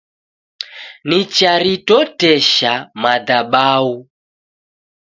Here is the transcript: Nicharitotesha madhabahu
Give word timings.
Nicharitotesha 1.07 2.73
madhabahu 3.01 3.95